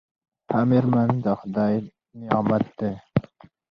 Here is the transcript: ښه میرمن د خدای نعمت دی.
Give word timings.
ښه 0.49 0.59
میرمن 0.69 1.09
د 1.23 1.25
خدای 1.39 1.75
نعمت 2.21 2.65
دی. 2.79 2.91